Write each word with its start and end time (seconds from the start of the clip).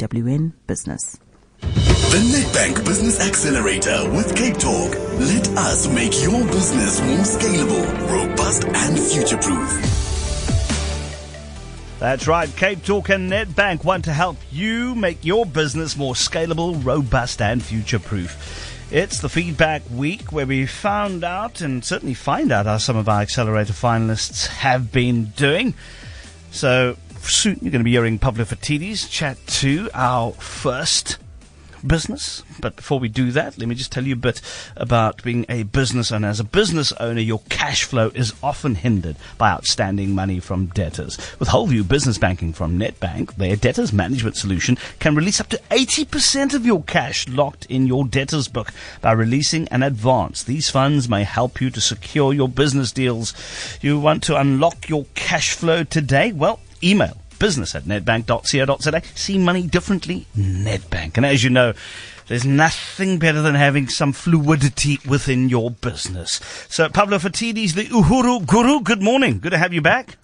WN 0.00 0.54
Business. 0.66 1.20
The 1.60 1.66
Nedbank 2.32 2.86
Business 2.86 3.20
Accelerator 3.20 4.10
with 4.10 4.34
Cape 4.34 4.56
Talk. 4.56 4.94
Let 5.18 5.46
us 5.58 5.92
make 5.92 6.22
your 6.22 6.42
business 6.46 7.02
more 7.02 7.18
scalable, 7.18 8.10
robust, 8.10 8.64
and 8.64 8.98
future 8.98 9.36
proof. 9.36 9.68
That's 11.98 12.26
right. 12.26 12.48
Cape 12.56 12.82
Talk 12.82 13.10
and 13.10 13.30
Nedbank 13.30 13.84
want 13.84 14.06
to 14.06 14.14
help 14.14 14.38
you 14.50 14.94
make 14.94 15.22
your 15.22 15.44
business 15.44 15.98
more 15.98 16.14
scalable, 16.14 16.82
robust, 16.82 17.42
and 17.42 17.62
future 17.62 17.98
proof. 17.98 18.90
It's 18.90 19.20
the 19.20 19.28
feedback 19.28 19.82
week 19.92 20.32
where 20.32 20.46
we 20.46 20.64
found 20.64 21.24
out 21.24 21.60
and 21.60 21.84
certainly 21.84 22.14
find 22.14 22.50
out 22.50 22.64
how 22.64 22.78
some 22.78 22.96
of 22.96 23.06
our 23.06 23.20
accelerator 23.20 23.74
finalists 23.74 24.46
have 24.46 24.90
been 24.90 25.26
doing. 25.36 25.74
So 26.52 26.96
soon 27.28 27.58
you're 27.60 27.70
going 27.70 27.80
to 27.80 27.84
be 27.84 27.92
hearing 27.92 28.18
Pavlo 28.18 28.44
Phitidis 28.44 29.08
chat 29.10 29.38
to 29.46 29.90
our 29.94 30.32
first 30.32 31.18
business. 31.86 32.42
But 32.60 32.76
before 32.76 32.98
we 32.98 33.08
do 33.08 33.32
that, 33.32 33.58
let 33.58 33.68
me 33.68 33.74
just 33.74 33.92
tell 33.92 34.04
you 34.06 34.14
a 34.14 34.16
bit 34.16 34.40
about 34.76 35.22
being 35.22 35.46
a 35.48 35.64
business 35.64 36.12
owner. 36.12 36.28
As 36.28 36.40
a 36.40 36.44
business 36.44 36.92
owner, 36.92 37.20
your 37.20 37.40
cash 37.48 37.84
flow 37.84 38.10
is 38.14 38.34
often 38.42 38.74
hindered 38.74 39.16
by 39.38 39.50
outstanding 39.50 40.14
money 40.14 40.40
from 40.40 40.66
debtors. 40.66 41.18
With 41.38 41.48
Wholeview 41.48 41.86
Business 41.88 42.18
Banking 42.18 42.52
from 42.52 42.78
Nedbank, 42.78 43.36
their 43.36 43.56
debtors 43.56 43.92
management 43.92 44.36
solution 44.36 44.76
can 44.98 45.14
release 45.14 45.40
up 45.40 45.48
to 45.48 45.60
80% 45.70 46.54
of 46.54 46.66
your 46.66 46.82
cash 46.82 47.28
locked 47.28 47.66
in 47.66 47.86
your 47.86 48.06
debtors 48.06 48.48
book 48.48 48.72
by 49.00 49.12
releasing 49.12 49.68
an 49.68 49.82
advance. 49.82 50.42
These 50.42 50.70
funds 50.70 51.08
may 51.08 51.24
help 51.24 51.60
you 51.60 51.70
to 51.70 51.80
secure 51.80 52.32
your 52.32 52.48
business 52.48 52.92
deals. 52.92 53.34
You 53.80 53.98
want 53.98 54.22
to 54.24 54.36
unlock 54.36 54.88
your 54.88 55.06
cash 55.14 55.54
flow 55.54 55.84
today? 55.84 56.32
Well, 56.32 56.60
email 56.82 57.19
business 57.40 57.74
at 57.74 57.82
nedbank.co.za. 57.82 59.02
See 59.16 59.38
money 59.38 59.66
differently, 59.66 60.26
Nedbank. 60.36 61.16
And 61.16 61.26
as 61.26 61.42
you 61.42 61.50
know, 61.50 61.72
there's 62.28 62.44
nothing 62.44 63.18
better 63.18 63.42
than 63.42 63.56
having 63.56 63.88
some 63.88 64.12
fluidity 64.12 65.00
within 65.08 65.48
your 65.48 65.72
business. 65.72 66.40
So, 66.68 66.88
Pavlo 66.88 67.18
Phitidis, 67.18 67.74
the 67.74 67.86
Uhuru 67.86 68.46
Guru, 68.46 68.80
good 68.82 69.02
morning. 69.02 69.40
Good 69.40 69.50
to 69.50 69.58
have 69.58 69.72
you 69.72 69.80
back. 69.82 70.16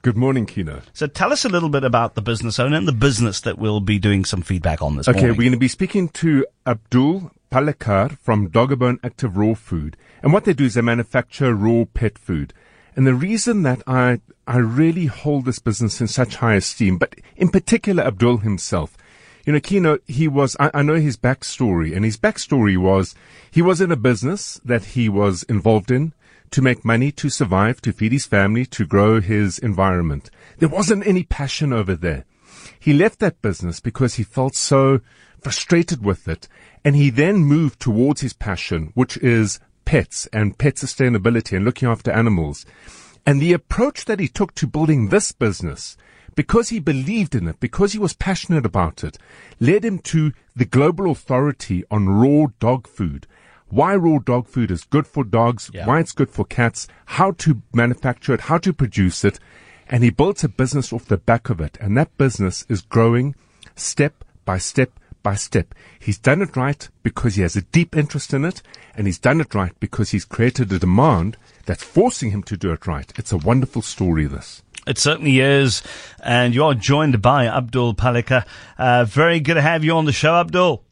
Good 0.00 0.16
morning, 0.16 0.46
Kieno. 0.46 0.82
So 0.92 1.06
tell 1.06 1.32
us 1.32 1.44
a 1.44 1.48
little 1.48 1.68
bit 1.68 1.84
about 1.84 2.16
the 2.16 2.22
business 2.22 2.58
owner 2.58 2.76
and 2.76 2.88
the 2.88 2.92
business 2.92 3.40
that 3.42 3.56
we'll 3.56 3.78
be 3.78 4.00
doing 4.00 4.24
some 4.24 4.42
feedback 4.42 4.82
on 4.82 4.96
this 4.96 5.06
morning. 5.06 5.18
Okay, 5.18 5.26
morning. 5.26 5.38
we're 5.38 5.44
going 5.44 5.52
to 5.52 5.58
be 5.58 5.68
speaking 5.68 6.08
to 6.08 6.44
Abdul 6.66 7.30
Palekar 7.52 8.18
from 8.18 8.48
Doggobone 8.48 8.98
Active 9.04 9.36
Raw 9.36 9.54
Food. 9.54 9.96
And 10.20 10.32
what 10.32 10.44
they 10.44 10.54
do 10.54 10.64
is 10.64 10.74
they 10.74 10.80
manufacture 10.80 11.54
raw 11.54 11.84
pet 11.84 12.18
food. 12.18 12.52
And 12.94 13.06
the 13.06 13.14
reason 13.14 13.62
that 13.62 13.82
I, 13.86 14.20
I 14.46 14.58
really 14.58 15.06
hold 15.06 15.44
this 15.44 15.58
business 15.58 16.00
in 16.00 16.08
such 16.08 16.36
high 16.36 16.54
esteem, 16.54 16.98
but 16.98 17.14
in 17.36 17.48
particular 17.48 18.02
Abdul 18.02 18.38
himself, 18.38 18.96
you 19.46 19.52
know, 19.52 19.60
Kieno, 19.60 19.98
he 20.06 20.28
was, 20.28 20.56
I, 20.60 20.70
I 20.72 20.82
know 20.82 20.94
his 20.94 21.16
backstory, 21.16 21.96
and 21.96 22.04
his 22.04 22.16
backstory 22.16 22.76
was 22.76 23.14
he 23.50 23.62
was 23.62 23.80
in 23.80 23.90
a 23.90 23.96
business 23.96 24.60
that 24.64 24.84
he 24.84 25.08
was 25.08 25.42
involved 25.44 25.90
in 25.90 26.12
to 26.52 26.62
make 26.62 26.84
money, 26.84 27.10
to 27.12 27.30
survive, 27.30 27.80
to 27.80 27.92
feed 27.92 28.12
his 28.12 28.26
family, 28.26 28.66
to 28.66 28.86
grow 28.86 29.20
his 29.20 29.58
environment. 29.58 30.30
There 30.58 30.68
wasn't 30.68 31.06
any 31.06 31.24
passion 31.24 31.72
over 31.72 31.96
there. 31.96 32.24
He 32.78 32.92
left 32.92 33.18
that 33.20 33.42
business 33.42 33.80
because 33.80 34.14
he 34.14 34.22
felt 34.22 34.54
so 34.54 35.00
frustrated 35.40 36.04
with 36.04 36.28
it, 36.28 36.46
and 36.84 36.94
he 36.94 37.10
then 37.10 37.38
moved 37.38 37.80
towards 37.80 38.20
his 38.20 38.34
passion, 38.34 38.92
which 38.94 39.16
is 39.16 39.58
pets 39.92 40.26
and 40.32 40.56
pet 40.56 40.76
sustainability 40.76 41.54
and 41.54 41.66
looking 41.66 41.86
after 41.86 42.10
animals. 42.10 42.64
And 43.26 43.42
the 43.42 43.52
approach 43.52 44.06
that 44.06 44.20
he 44.20 44.26
took 44.26 44.54
to 44.54 44.66
building 44.66 45.08
this 45.08 45.32
business, 45.32 45.98
because 46.34 46.70
he 46.70 46.80
believed 46.80 47.34
in 47.34 47.46
it, 47.46 47.60
because 47.60 47.92
he 47.92 47.98
was 47.98 48.14
passionate 48.14 48.64
about 48.64 49.04
it, 49.04 49.18
led 49.60 49.84
him 49.84 49.98
to 49.98 50.32
the 50.56 50.64
global 50.64 51.10
authority 51.10 51.84
on 51.90 52.08
raw 52.08 52.46
dog 52.58 52.86
food. 52.88 53.26
Why 53.68 53.94
raw 53.94 54.18
dog 54.18 54.48
food 54.48 54.70
is 54.70 54.84
good 54.84 55.06
for 55.06 55.24
dogs, 55.24 55.70
Yeah. 55.74 55.86
why 55.86 56.00
it's 56.00 56.12
good 56.12 56.30
for 56.30 56.46
cats, 56.46 56.88
how 57.04 57.32
to 57.44 57.60
manufacture 57.74 58.32
it, 58.32 58.48
how 58.48 58.56
to 58.64 58.72
produce 58.72 59.26
it. 59.26 59.38
And 59.90 60.02
he 60.02 60.08
built 60.08 60.42
a 60.42 60.48
business 60.48 60.90
off 60.90 61.04
the 61.04 61.18
back 61.18 61.50
of 61.50 61.60
it. 61.60 61.76
And 61.82 61.98
that 61.98 62.16
business 62.16 62.64
is 62.70 62.80
growing 62.80 63.34
step 63.76 64.24
by 64.46 64.56
step 64.56 64.92
by 65.22 65.34
step. 65.34 65.74
He's 65.98 66.18
done 66.18 66.42
it 66.42 66.56
right 66.56 66.88
because 67.02 67.36
he 67.36 67.42
has 67.42 67.56
a 67.56 67.62
deep 67.62 67.96
interest 67.96 68.32
in 68.32 68.44
it, 68.44 68.62
and 68.94 69.06
he's 69.06 69.18
done 69.18 69.40
it 69.40 69.54
right 69.54 69.72
because 69.80 70.10
he's 70.10 70.24
created 70.24 70.72
a 70.72 70.78
demand 70.78 71.36
that's 71.66 71.84
forcing 71.84 72.30
him 72.30 72.42
to 72.44 72.56
do 72.56 72.72
it 72.72 72.86
right. 72.86 73.12
It's 73.16 73.32
a 73.32 73.36
wonderful 73.38 73.82
story, 73.82 74.26
this. 74.26 74.62
It 74.86 74.98
certainly 74.98 75.40
is. 75.40 75.82
And 76.22 76.54
you 76.54 76.64
are 76.64 76.74
joined 76.74 77.22
by 77.22 77.46
Abdul 77.46 77.94
Palika. 77.94 78.44
Uh, 78.76 79.04
very 79.04 79.40
good 79.40 79.54
to 79.54 79.62
have 79.62 79.84
you 79.84 79.92
on 79.92 80.06
the 80.06 80.12
show, 80.12 80.34
Abdul. 80.34 80.84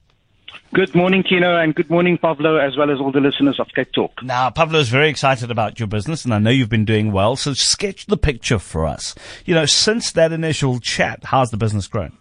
Good 0.72 0.94
morning, 0.94 1.24
Kieno, 1.24 1.60
and 1.60 1.74
good 1.74 1.90
morning, 1.90 2.16
Pablo, 2.16 2.56
as 2.56 2.76
well 2.76 2.92
as 2.92 3.00
all 3.00 3.10
the 3.10 3.19
listeners 3.19 3.58
of 3.58 3.66
Cape 3.74 3.90
Talk. 3.92 4.22
Now, 4.22 4.50
Pablo's 4.50 4.88
very 4.88 5.08
excited 5.08 5.50
about 5.50 5.80
your 5.80 5.88
business, 5.88 6.24
and 6.24 6.32
I 6.32 6.38
know 6.38 6.50
you've 6.50 6.69
been 6.69 6.84
doing 6.84 7.10
well. 7.10 7.34
So, 7.34 7.54
sketch 7.54 8.06
the 8.06 8.16
picture 8.16 8.60
for 8.60 8.86
us. 8.86 9.16
You 9.44 9.56
know, 9.56 9.66
since 9.66 10.12
that 10.12 10.30
initial 10.30 10.78
chat, 10.78 11.24
how's 11.24 11.50
the 11.50 11.56
business 11.56 11.88
grown? 11.88 12.16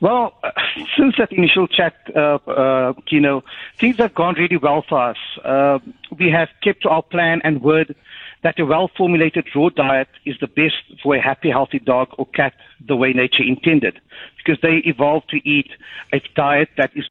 Well, 0.00 0.34
since 0.96 1.16
that 1.18 1.32
initial 1.32 1.66
chat, 1.66 1.94
uh, 2.14 2.38
uh, 2.46 2.92
Kieno, 3.10 3.42
things 3.78 3.96
have 3.98 4.14
gone 4.14 4.34
really 4.34 4.56
well 4.56 4.84
for 4.88 5.10
us. 5.10 5.16
Uh, 5.44 5.78
we 6.18 6.30
have 6.30 6.48
kept 6.62 6.82
to 6.82 6.88
our 6.88 7.02
plan 7.02 7.40
and 7.44 7.62
word 7.62 7.94
that 8.42 8.58
a 8.60 8.64
well-formulated 8.64 9.46
raw 9.54 9.68
diet 9.68 10.08
is 10.24 10.36
the 10.40 10.46
best 10.46 10.76
for 11.02 11.16
a 11.16 11.20
happy, 11.20 11.50
healthy 11.50 11.80
dog 11.80 12.08
or 12.18 12.26
cat 12.26 12.54
the 12.86 12.94
way 12.94 13.12
nature 13.12 13.42
intended, 13.42 14.00
because 14.36 14.60
they 14.62 14.76
evolved 14.84 15.28
to 15.30 15.48
eat 15.48 15.70
a 16.12 16.20
diet 16.36 16.68
that 16.76 16.90
is 16.94 17.08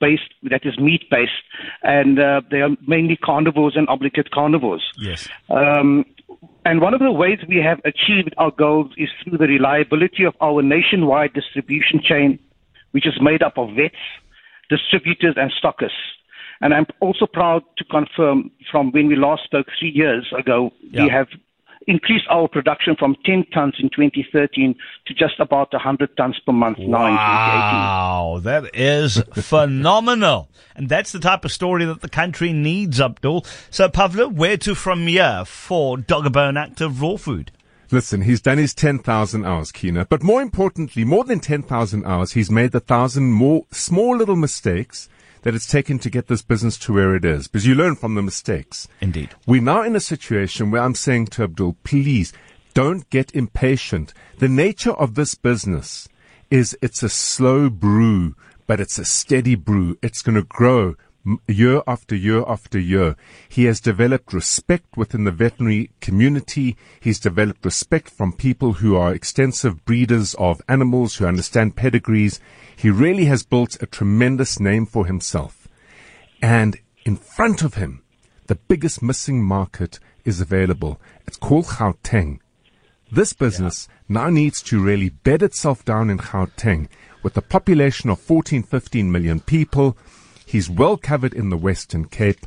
based, 0.00 0.34
that 0.42 0.66
is 0.66 0.78
meat-based, 0.78 1.32
and 1.82 2.18
uh, 2.18 2.42
they 2.50 2.60
are 2.60 2.70
mainly 2.86 3.16
carnivores 3.16 3.74
and 3.76 3.88
obligate 3.88 4.30
carnivores. 4.30 4.82
Yes. 4.98 5.26
Um, 5.48 6.04
and 6.66 6.80
one 6.80 6.94
of 6.94 7.00
the 7.00 7.12
ways 7.12 7.38
we 7.48 7.58
have 7.58 7.80
achieved 7.84 8.34
our 8.38 8.50
goals 8.50 8.90
is 8.96 9.08
through 9.22 9.38
the 9.38 9.46
reliability 9.46 10.24
of 10.24 10.34
our 10.40 10.62
nationwide 10.62 11.32
distribution 11.32 12.00
chain, 12.02 12.40
which 12.90 13.06
is 13.06 13.14
made 13.20 13.40
up 13.40 13.56
of 13.56 13.68
vets, 13.76 13.94
distributors, 14.68 15.36
and 15.36 15.52
stockists. 15.62 16.02
And 16.60 16.74
I'm 16.74 16.86
also 17.00 17.26
proud 17.26 17.62
to 17.78 17.84
confirm 17.84 18.50
from 18.68 18.90
when 18.90 19.06
we 19.06 19.14
last 19.14 19.44
spoke 19.44 19.68
three 19.78 19.90
years 19.90 20.26
ago, 20.36 20.72
Yeah. 20.90 21.04
we 21.04 21.08
have 21.10 21.28
increased 21.86 22.26
our 22.30 22.48
production 22.48 22.96
from 22.96 23.14
10 23.24 23.44
tons 23.54 23.74
in 23.78 23.88
2013 23.90 24.74
to 25.06 25.14
just 25.14 25.38
about 25.38 25.72
100 25.72 26.16
tons 26.16 26.36
per 26.44 26.52
month 26.52 26.78
now 26.78 27.06
in 27.06 27.14
2018. 27.14 27.95
Wow, 28.36 28.40
that 28.40 28.76
is 28.76 29.22
phenomenal. 29.32 30.50
And 30.74 30.90
that's 30.90 31.12
the 31.12 31.18
type 31.18 31.46
of 31.46 31.52
story 31.52 31.86
that 31.86 32.02
the 32.02 32.08
country 32.08 32.52
needs, 32.52 33.00
Abdul. 33.00 33.46
So, 33.70 33.88
Pavlo, 33.88 34.28
where 34.28 34.58
to 34.58 34.74
from 34.74 35.06
here 35.06 35.44
for 35.46 35.96
Doggobone 35.96 36.58
Active 36.58 37.00
Raw 37.00 37.16
Food? 37.16 37.50
Listen, 37.90 38.20
he's 38.22 38.42
done 38.42 38.58
his 38.58 38.74
10,000 38.74 39.46
hours, 39.46 39.72
Kieno. 39.72 40.06
But 40.06 40.22
more 40.22 40.42
importantly, 40.42 41.04
more 41.04 41.24
than 41.24 41.40
10,000 41.40 42.04
hours, 42.04 42.32
he's 42.32 42.50
made 42.50 42.72
the 42.72 42.80
thousand 42.80 43.32
more 43.32 43.64
small 43.70 44.14
little 44.16 44.36
mistakes 44.36 45.08
that 45.42 45.54
it's 45.54 45.66
taken 45.66 45.98
to 46.00 46.10
get 46.10 46.26
this 46.26 46.42
business 46.42 46.76
to 46.80 46.92
where 46.92 47.14
it 47.14 47.24
is. 47.24 47.48
Because 47.48 47.66
you 47.66 47.74
learn 47.74 47.96
from 47.96 48.16
the 48.16 48.22
mistakes. 48.22 48.86
Indeed. 49.00 49.30
We're 49.46 49.62
now 49.62 49.82
in 49.82 49.96
a 49.96 50.00
situation 50.00 50.70
where 50.70 50.82
I'm 50.82 50.94
saying 50.94 51.28
to 51.28 51.44
Abdul, 51.44 51.76
please 51.84 52.34
don't 52.74 53.08
get 53.08 53.34
impatient. 53.34 54.12
The 54.40 54.48
nature 54.48 54.92
of 54.92 55.14
this 55.14 55.34
business 55.34 56.08
is 56.50 56.76
it's 56.80 57.02
a 57.02 57.08
slow 57.08 57.70
brew, 57.70 58.34
but 58.66 58.80
it's 58.80 58.98
a 58.98 59.04
steady 59.04 59.54
brew. 59.54 59.98
It's 60.02 60.22
going 60.22 60.36
to 60.36 60.42
grow 60.42 60.96
year 61.48 61.82
after 61.86 62.14
year 62.14 62.44
after 62.46 62.78
year. 62.78 63.16
He 63.48 63.64
has 63.64 63.80
developed 63.80 64.32
respect 64.32 64.96
within 64.96 65.24
the 65.24 65.32
veterinary 65.32 65.90
community. 66.00 66.76
He's 67.00 67.18
developed 67.18 67.64
respect 67.64 68.10
from 68.10 68.32
people 68.32 68.74
who 68.74 68.96
are 68.96 69.12
extensive 69.12 69.84
breeders 69.84 70.34
of 70.34 70.62
animals, 70.68 71.16
who 71.16 71.26
understand 71.26 71.76
pedigrees. 71.76 72.40
He 72.76 72.90
really 72.90 73.24
has 73.24 73.42
built 73.42 73.82
a 73.82 73.86
tremendous 73.86 74.60
name 74.60 74.86
for 74.86 75.06
himself. 75.06 75.68
And 76.40 76.78
in 77.04 77.16
front 77.16 77.62
of 77.62 77.74
him, 77.74 78.02
the 78.46 78.54
biggest 78.54 79.02
missing 79.02 79.42
market 79.42 79.98
is 80.24 80.40
available. 80.40 81.00
It's 81.26 81.36
called 81.36 81.66
Gauteng. 81.66 82.38
This 83.10 83.32
business 83.32 83.86
now 84.08 84.30
needs 84.30 84.60
to 84.62 84.82
really 84.82 85.10
bed 85.10 85.40
itself 85.40 85.84
down 85.84 86.10
in 86.10 86.18
Gauteng 86.18 86.88
with 87.22 87.36
a 87.36 87.42
population 87.42 88.10
of 88.10 88.18
14, 88.18 88.64
15 88.64 89.12
million 89.12 89.38
people. 89.38 89.96
He's 90.44 90.68
well 90.68 90.96
covered 90.96 91.32
in 91.32 91.50
the 91.50 91.56
Western 91.56 92.06
Cape. 92.06 92.44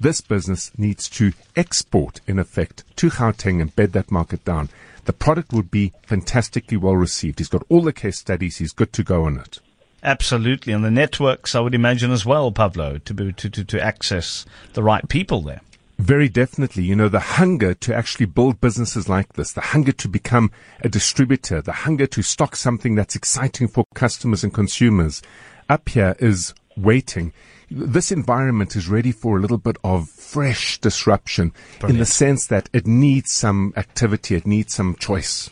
This 0.00 0.22
business 0.22 0.70
needs 0.78 1.10
to 1.10 1.32
export, 1.56 2.22
in 2.26 2.38
effect, 2.38 2.84
to 2.96 3.10
Gauteng 3.10 3.60
and 3.60 3.74
bed 3.76 3.92
that 3.92 4.10
market 4.10 4.44
down. 4.46 4.70
The 5.04 5.12
product 5.12 5.52
would 5.52 5.70
be 5.70 5.92
fantastically 6.06 6.78
well 6.78 6.96
received. 6.96 7.38
He's 7.38 7.48
got 7.48 7.64
all 7.68 7.82
the 7.82 7.92
case 7.92 8.18
studies. 8.18 8.56
He's 8.56 8.72
good 8.72 8.94
to 8.94 9.04
go 9.04 9.24
on 9.24 9.36
it. 9.36 9.60
Absolutely. 10.02 10.72
And 10.72 10.84
the 10.84 10.90
networks, 10.90 11.54
I 11.54 11.60
would 11.60 11.74
imagine 11.74 12.12
as 12.12 12.24
well, 12.24 12.50
Pablo, 12.50 12.96
to, 12.96 13.14
be, 13.14 13.32
to, 13.34 13.50
to, 13.50 13.64
to 13.64 13.82
access 13.82 14.46
the 14.72 14.82
right 14.82 15.06
people 15.06 15.42
there. 15.42 15.60
Very 15.98 16.28
definitely. 16.28 16.84
You 16.84 16.94
know, 16.94 17.08
the 17.08 17.18
hunger 17.18 17.74
to 17.74 17.94
actually 17.94 18.26
build 18.26 18.60
businesses 18.60 19.08
like 19.08 19.32
this, 19.32 19.52
the 19.52 19.60
hunger 19.60 19.92
to 19.92 20.08
become 20.08 20.52
a 20.80 20.88
distributor, 20.88 21.60
the 21.60 21.72
hunger 21.72 22.06
to 22.06 22.22
stock 22.22 22.54
something 22.54 22.94
that's 22.94 23.16
exciting 23.16 23.66
for 23.66 23.84
customers 23.94 24.44
and 24.44 24.54
consumers 24.54 25.22
up 25.68 25.88
here 25.88 26.16
is 26.20 26.54
waiting. 26.76 27.32
This 27.70 28.12
environment 28.12 28.76
is 28.76 28.88
ready 28.88 29.12
for 29.12 29.36
a 29.36 29.40
little 29.40 29.58
bit 29.58 29.76
of 29.82 30.08
fresh 30.08 30.78
disruption 30.80 31.52
in 31.86 31.98
the 31.98 32.06
sense 32.06 32.46
that 32.46 32.70
it 32.72 32.86
needs 32.86 33.32
some 33.32 33.74
activity, 33.76 34.36
it 34.36 34.46
needs 34.46 34.74
some 34.74 34.94
choice. 34.94 35.50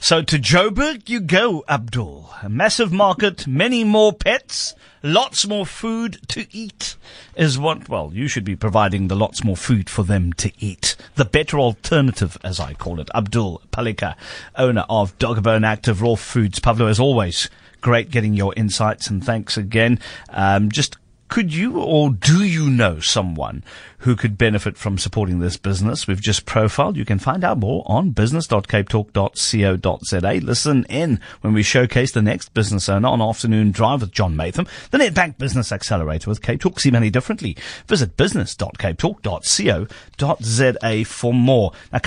So 0.00 0.22
to 0.22 0.38
Joburg 0.38 1.08
you 1.08 1.20
go, 1.20 1.64
Abdul. 1.68 2.30
A 2.42 2.48
massive 2.48 2.92
market, 2.92 3.46
many 3.46 3.84
more 3.84 4.12
pets, 4.12 4.74
lots 5.02 5.46
more 5.46 5.66
food 5.66 6.20
to 6.28 6.46
eat 6.52 6.96
is 7.36 7.58
what, 7.58 7.88
well, 7.88 8.10
you 8.12 8.28
should 8.28 8.44
be 8.44 8.56
providing 8.56 9.08
the 9.08 9.16
lots 9.16 9.44
more 9.44 9.56
food 9.56 9.90
for 9.90 10.02
them 10.02 10.32
to 10.34 10.52
eat. 10.58 10.96
The 11.16 11.24
better 11.24 11.58
alternative, 11.58 12.36
as 12.44 12.60
I 12.60 12.74
call 12.74 13.00
it. 13.00 13.10
Abdul 13.14 13.62
Palika, 13.72 14.14
owner 14.56 14.84
of 14.88 15.18
Doggobone 15.18 15.66
Active 15.66 16.02
Raw 16.02 16.14
Foods. 16.14 16.58
Pavlo, 16.60 16.86
as 16.86 17.00
always, 17.00 17.50
great 17.80 18.10
getting 18.10 18.34
your 18.34 18.54
insights 18.56 19.08
and 19.08 19.24
thanks 19.24 19.56
again. 19.56 19.98
Um, 20.30 20.70
just 20.70 20.96
could 21.28 21.54
you 21.54 21.78
or 21.78 22.10
do 22.10 22.42
you 22.42 22.68
know 22.70 22.98
someone 23.00 23.62
who 23.98 24.16
could 24.16 24.38
benefit 24.38 24.76
from 24.76 24.96
supporting 24.96 25.40
this 25.40 25.56
business 25.56 26.06
we've 26.06 26.20
just 26.20 26.46
profiled? 26.46 26.96
You 26.96 27.04
can 27.04 27.18
find 27.18 27.42
out 27.44 27.58
more 27.58 27.82
on 27.86 28.10
business.capetalk.co.za. 28.10 30.40
Listen 30.42 30.86
in 30.88 31.20
when 31.40 31.52
we 31.52 31.62
showcase 31.62 32.12
the 32.12 32.22
next 32.22 32.54
business 32.54 32.88
owner 32.88 33.08
on 33.08 33.20
Afternoon 33.20 33.72
Drive 33.72 34.00
with 34.00 34.12
John 34.12 34.36
Maytham, 34.36 34.66
the 34.90 34.98
Nedbank 34.98 35.38
Business 35.38 35.72
Accelerator 35.72 36.30
with 36.30 36.42
Cape 36.42 36.60
Talk. 36.60 36.78
See 36.80 36.90
many 36.90 37.10
differently. 37.10 37.56
Visit 37.86 38.16
business.capetalk.co.za 38.16 41.04
for 41.04 41.34
more. 41.34 41.72
Now, 41.92 41.98
come 41.98 42.06